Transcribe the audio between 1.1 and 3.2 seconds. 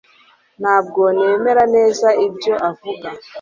nemera neza ibyo avuga